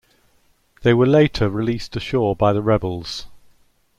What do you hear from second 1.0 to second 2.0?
later released